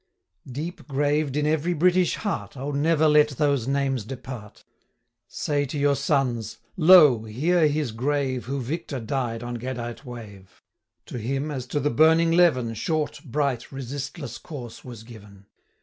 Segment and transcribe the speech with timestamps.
[0.51, 4.63] Deep graved in every British heart, O never let those names depart!
[5.27, 10.63] 70 Say to your sons, Lo, here his grave, Who victor died on Gadite wave;
[11.05, 15.45] To him, as to the burning levin, Short, bright, resistless course was given.